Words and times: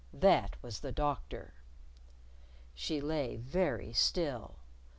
That 0.13 0.55
was 0.63 0.79
the 0.79 0.91
Doctor. 0.91 1.53
She 2.73 2.99
lay 3.01 3.35
very 3.35 3.93
still. 3.93 4.55